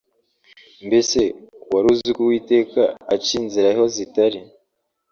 Mbese 0.87 1.19
wari 1.71 1.87
uziko 1.93 2.19
uwiteka 2.21 2.81
aca 3.13 3.31
inzira 3.39 3.67
aho 3.73 3.83
zitari 3.95 4.39